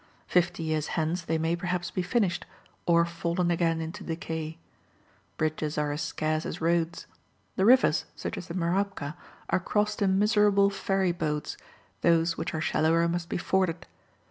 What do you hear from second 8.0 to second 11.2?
such as the Mirabka are crossed in miserable ferry